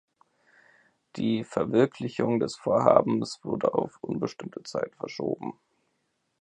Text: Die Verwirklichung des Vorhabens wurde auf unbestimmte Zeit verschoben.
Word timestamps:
Die 1.15 1.43
Verwirklichung 1.43 2.39
des 2.39 2.55
Vorhabens 2.55 3.37
wurde 3.43 3.75
auf 3.75 3.99
unbestimmte 4.01 4.63
Zeit 4.63 4.95
verschoben. 4.95 5.53